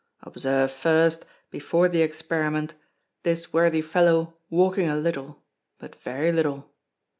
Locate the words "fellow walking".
3.83-4.87